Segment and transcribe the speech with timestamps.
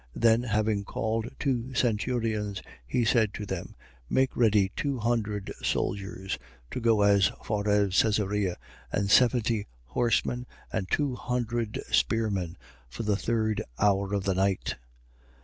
[0.15, 0.21] 23:23.
[0.23, 3.75] Then having called two centurions, he said to them:
[4.09, 6.39] Make ready two hundred soldiers
[6.71, 8.57] to go as far as Caesarea:
[8.91, 12.57] and seventy horsemen and two hundred spearmen,
[12.89, 14.75] for the third hour of the night.